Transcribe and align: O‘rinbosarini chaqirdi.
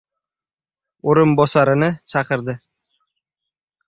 O‘rinbosarini 1.11 1.89
chaqirdi. 2.13 2.57